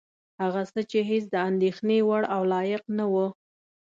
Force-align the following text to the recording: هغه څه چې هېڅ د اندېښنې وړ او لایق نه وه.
هغه 0.41 0.61
څه 0.71 0.81
چې 0.89 0.99
هېڅ 1.09 1.23
د 1.33 1.35
اندېښنې 1.49 1.99
وړ 2.07 2.23
او 2.35 2.41
لایق 2.53 2.83
نه 2.97 3.05
وه. 3.13 3.27